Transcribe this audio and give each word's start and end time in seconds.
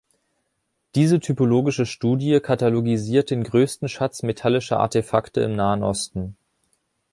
Diese 0.95 1.19
typologische 1.19 1.85
Studie 1.85 2.39
katalogisiert 2.39 3.29
den 3.29 3.43
größten 3.43 3.87
Schatz 3.87 4.23
metallischer 4.23 4.79
Artefakte 4.79 5.41
im 5.41 5.55
Nahen 5.55 5.83
Osten. 5.83 6.35